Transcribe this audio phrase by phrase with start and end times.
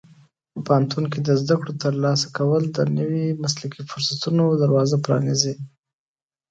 [0.65, 5.53] پوهنتون کې د زده کړو ترلاسه کول د نوي مسلکي فرصتونو دروازه پرانیزي.